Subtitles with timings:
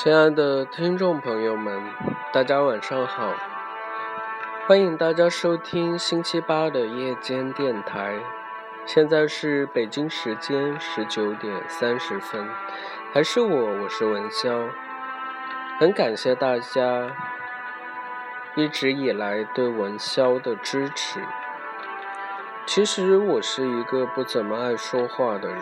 [0.00, 1.82] 亲爱的听众朋友们，
[2.32, 3.34] 大家晚上好！
[4.64, 8.14] 欢迎大家收听星期八的夜间电台。
[8.86, 12.48] 现在是北京时间十九点三十分，
[13.12, 14.68] 还是我，我是文潇。
[15.80, 17.10] 很感谢大家
[18.54, 21.20] 一直以来对文潇的支持。
[22.66, 25.58] 其实我是一个不怎么爱说话的人，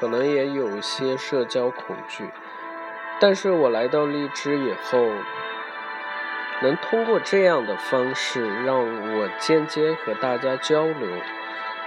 [0.00, 2.28] 可能也有些社交恐惧。
[3.22, 5.12] 但是我来到荔枝以后，
[6.60, 11.08] 能通过这样的方式让我间接和大家交流，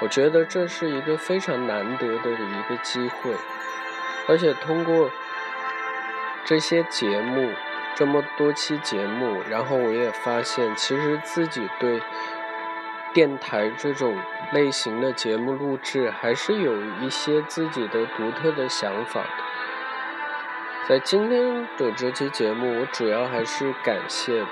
[0.00, 3.34] 我觉得这是一个非常难得的一个机会。
[4.28, 5.08] 而且通过
[6.44, 7.48] 这些节目，
[7.94, 12.02] 这么多期节目，然后我也发现，其实自己对
[13.14, 14.18] 电台这种
[14.52, 19.51] 类型的节目录制，还是有一些自己的独特的想法的。
[20.88, 24.50] 在今天的这期节目，我主要还是感谢吧，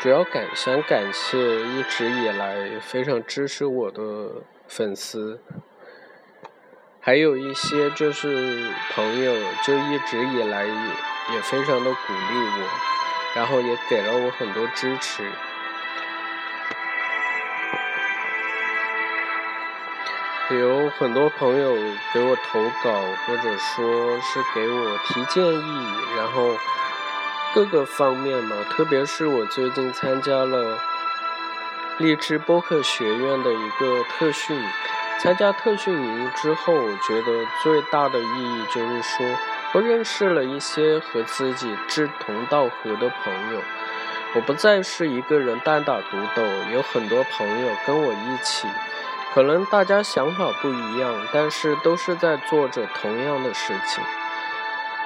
[0.00, 5.38] 主要感想感谢一直以来非常支持我的粉丝，
[6.98, 10.72] 还有一些就是朋友，就一直以来也
[11.34, 12.68] 也非常的鼓励我，
[13.36, 15.22] 然后也给了我很多支持。
[20.58, 21.74] 有很多朋友
[22.12, 22.90] 给我投稿，
[23.24, 26.56] 或者说是给我提建议，然后
[27.54, 30.78] 各个方面嘛，特别是我最近参加了
[31.98, 34.60] 荔枝播客学院的一个特训，
[35.20, 39.26] 参加特训营之后，我觉得最大的意义就是说，
[39.72, 43.62] 我认识了一些和自己志同道合的朋友，
[44.34, 46.42] 我不再是一个人单打独斗，
[46.72, 48.66] 有很多朋友跟我一起。
[49.32, 54.02] 可能大家想法不一样，但是都是在做着同样的事情。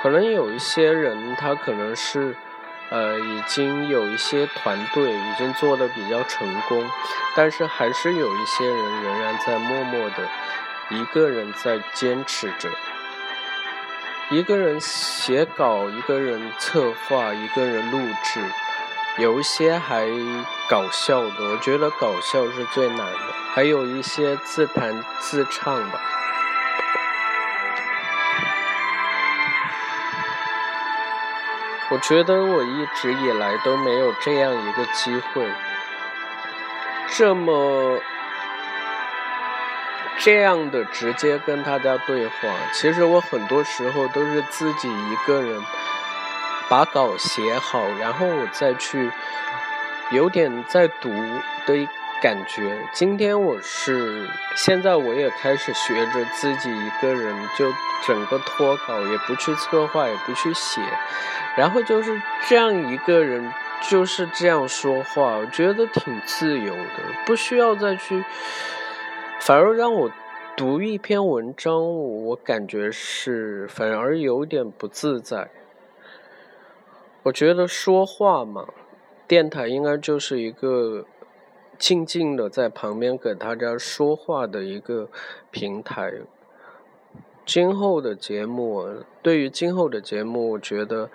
[0.03, 2.35] 可能有一些人他可能是，
[2.91, 6.89] 呃，已经有一些团队已经做的比较成功，
[7.37, 10.29] 但是还是有一些人仍然在默默的
[10.91, 12.71] 一个人在坚持着，
[14.31, 18.41] 一个人写稿，一个人策划，一个人录制。
[19.17, 20.09] 有一些还
[20.69, 23.19] 搞笑的，我觉得搞笑是最难的。
[23.55, 26.01] 还有一些自弹自唱吧。
[31.91, 35.49] 我觉得我一直以来都没有这样一个机会，
[37.07, 38.01] 这么
[40.19, 42.33] 这样的直接跟大家对话。
[42.73, 45.63] 其实我很多时候都是自己一个人。
[46.75, 49.09] 把稿写好，然后我再去，
[50.11, 51.09] 有点在读
[51.67, 51.89] 的
[52.21, 52.77] 感觉。
[52.93, 57.73] 今天我是，现在我也开始学着自己一个人，就
[58.05, 60.81] 整个脱稿，也不去策划，也不去写，
[61.57, 63.53] 然后就是这样一个人，
[63.89, 68.25] 就是这样说话，我觉得挺自由的，不需要再去，
[69.39, 70.11] 反而让我
[70.57, 75.49] 读一篇文章，我感觉是反而有点不自在。
[77.25, 78.69] 我觉得说话嘛，
[79.27, 81.07] 电台应该就是一个
[81.79, 85.09] 静静的在旁边给大家说话的一个
[85.51, 86.13] 平台。
[87.47, 91.11] 今后的节目，对于今后的节目，我觉得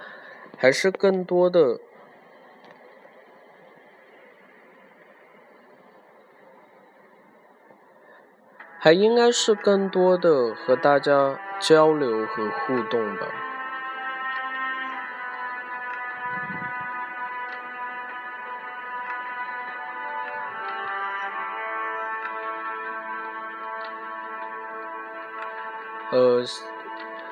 [0.57, 1.79] 还是更多的，
[8.79, 13.48] 还应该是更多的和大家交流和互动吧。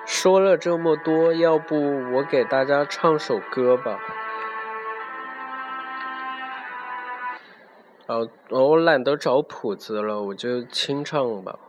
[0.06, 1.76] 说了这么多，要不
[2.14, 4.00] 我给大家唱首歌吧？
[8.08, 11.60] 哦，我懒得找谱子了，我就清唱吧。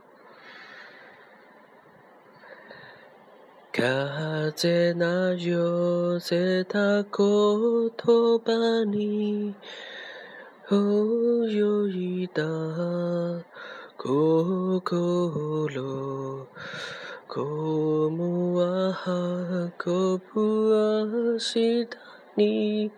[17.44, 21.88] むは運ぶ明日
[22.36, 22.92] に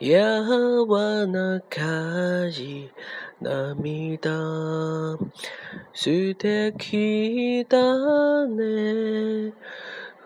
[0.00, 0.86] 柔
[1.32, 2.90] らかい
[3.40, 4.30] 涙
[5.92, 9.52] 素敵だね。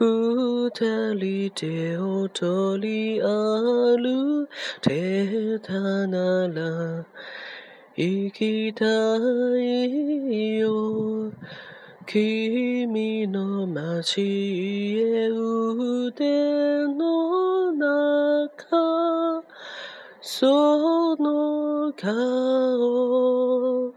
[0.00, 0.70] 二
[1.14, 4.48] 人で踊り歩い
[4.80, 5.72] てた
[6.06, 7.04] なら
[7.96, 8.84] 行きた
[9.58, 11.32] いよ。
[12.07, 19.41] 君の街へ腕の中
[20.21, 23.93] その顔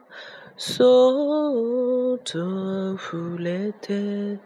[0.57, 4.39] そっと触れて。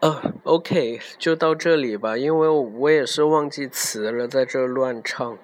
[0.00, 5.38] 啊，OK，就到这里吧，因为我也是忘记词了，在这乱唱。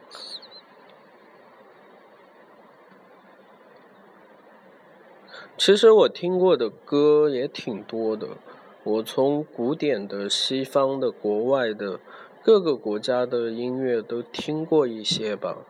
[5.65, 8.38] 其实我听过的歌也挺多的，
[8.83, 12.00] 我从古典的、西方的、国外的
[12.44, 15.65] 各个国家的音乐都听过一些吧。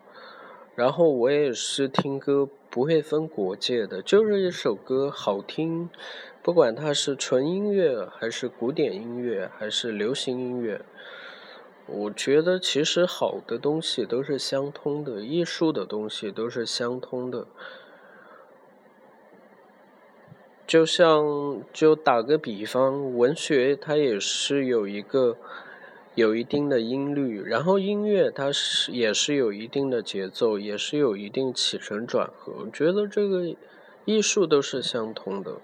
[0.76, 5.90] 然后我也是听歌不会分国界的，就是一首歌好听，
[6.44, 10.82] 不管它是纯音乐还是古典音乐还是流行音乐，
[11.86, 17.48] 我觉得其实好的东西都是相通的，艺术的东西都是相通的。
[20.68, 25.38] 就像，就打个比方，文学它也是有一个
[26.16, 32.54] 有一定的音律，然后音乐它是也是有一定的节奏，也是有一定起承转合。
[32.66, 33.56] 我觉得这个
[34.06, 35.58] 艺术都是相通的。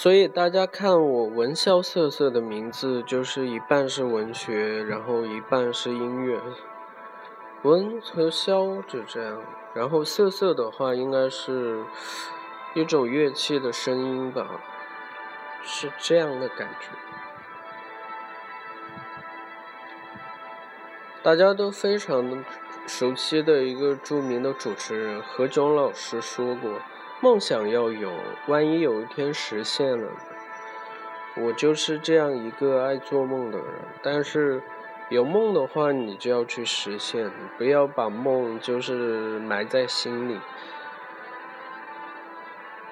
[0.00, 6.40] 所以大家看我文萧瑟瑟的名字，就是一半是文学，然后一半是音乐，
[7.60, 9.42] 文和萧就这样。
[9.74, 11.84] 然后瑟瑟的话，应该是
[12.72, 14.62] 一种乐器的声音吧，
[15.62, 16.88] 是这样的感觉。
[21.22, 22.42] 大家都非常
[22.86, 26.80] 熟悉的一个著名的主持人何炅老师说过。
[27.22, 28.10] 梦想要有，
[28.46, 30.10] 万一有一天实现了，
[31.36, 33.66] 我就是这样一个爱做梦的人。
[34.02, 34.62] 但是，
[35.10, 40.40] 有梦的话，你就要去实现，不要把梦就是埋在心里。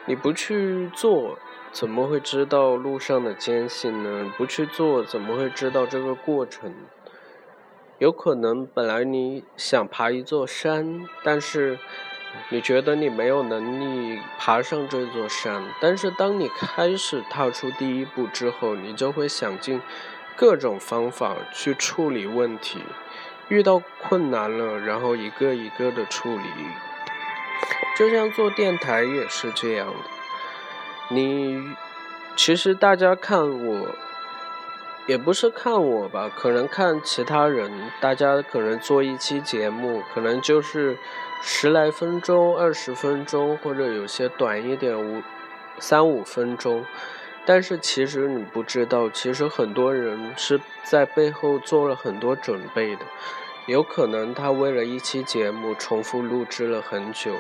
[0.04, 1.38] 你不去做，
[1.72, 4.30] 怎么会知道路上的艰辛呢？
[4.36, 6.74] 不去做，怎么会知道这个过程？
[7.96, 11.78] 有可能本来你想爬一座山，但是。
[12.50, 19.80] 你觉得你没有能力爬上这座山，但是当你开始踏出第一步之后，你就会想尽
[20.36, 22.82] 各种方法去处理问题。
[23.48, 26.44] 遇到困难了，然后一个一个的处理。
[27.98, 31.14] 就像做电台也是这样的。
[31.14, 31.74] 你
[32.36, 33.88] 其实大家看我。
[35.08, 37.72] 也不是看我吧，可能看其他人。
[37.98, 40.98] 大家可能做一期节目，可能就是
[41.40, 45.22] 十来分钟、二十分钟，或者有些短一点五
[45.78, 46.84] 三五分钟。
[47.46, 53.06] 但是其实你不知道，其实很多人是在背后做了很多准备的。
[53.64, 57.34] 有可能他为了一期节目重复录制了很久，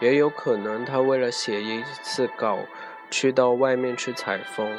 [0.00, 2.58] 也有可能他为了写一次稿
[3.10, 4.76] 去到外面去采风。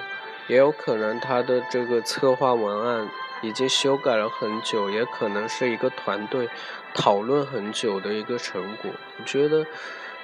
[0.48, 3.10] 也有可能他的这个策划文案
[3.42, 6.50] 已经修改了很久，也可能是一个团队
[6.94, 8.90] 讨论很久的一个成果。
[9.20, 9.66] 我觉得，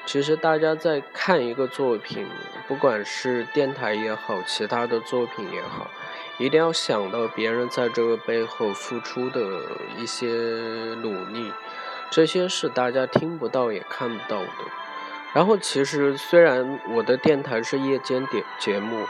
[0.06, 2.28] 其实大家在看一个作品，
[2.68, 5.90] 不管是电台也好，其他的作品也好，
[6.38, 9.42] 一定要想到别人在这个背后付出的
[9.98, 10.28] 一些
[11.02, 11.52] 努力，
[12.10, 14.50] 这些是大家听不到也看不到的。
[15.34, 19.06] 然后，其实虽然我的电台是夜间点节目。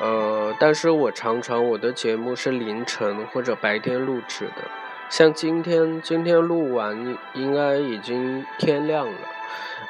[0.00, 4.62] 呃，但是我常常我的节目是凌晨或者白天录制的，
[5.08, 9.18] 像今天今天录完应该已经天亮了，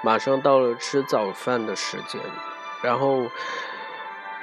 [0.02, 2.20] 马上到了吃早饭的时间，
[2.82, 3.26] 然后，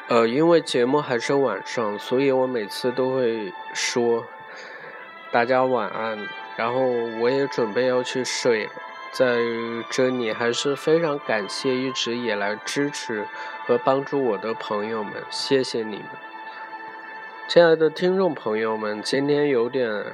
[0.08, 4.26] 呃，因为节目还是晚上，所以我每次都会说
[5.32, 6.82] 大家晚安，然后
[7.20, 8.72] 我也准备要去睡了。
[9.12, 9.40] 在
[9.90, 13.26] 这里，还是非常感谢一直以来支持
[13.66, 16.06] 和帮助我的朋友们，谢谢你们，
[17.48, 20.06] 亲爱的听众朋友们，今天有点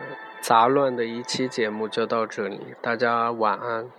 [0.42, 3.90] 杂乱的一期节目就到这里，大家晚安。